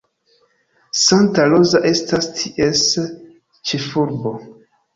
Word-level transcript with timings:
Santa 1.01 1.45
Rosa 1.53 1.83
estas 1.91 2.31
ties 2.41 2.83
ĉefurbo. 3.69 4.37